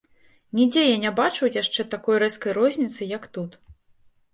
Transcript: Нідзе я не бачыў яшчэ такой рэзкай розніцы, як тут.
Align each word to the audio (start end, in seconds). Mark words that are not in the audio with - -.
Нідзе 0.59 0.85
я 0.85 0.95
не 1.03 1.11
бачыў 1.21 1.53
яшчэ 1.61 1.87
такой 1.95 2.21
рэзкай 2.27 2.51
розніцы, 2.63 3.11
як 3.17 3.23
тут. 3.39 3.51